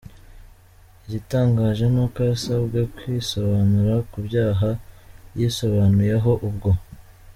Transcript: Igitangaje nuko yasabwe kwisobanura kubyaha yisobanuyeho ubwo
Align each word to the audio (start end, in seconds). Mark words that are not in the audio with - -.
Igitangaje 1.05 1.85
nuko 1.93 2.17
yasabwe 2.29 2.79
kwisobanura 2.95 3.95
kubyaha 4.11 4.69
yisobanuyeho 5.37 6.31
ubwo 6.49 6.69